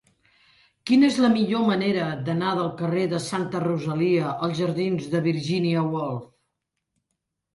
[0.89, 5.83] Quina és la millor manera d'anar del carrer de Santa Rosalia als jardins de Virginia
[5.91, 6.25] Woolf?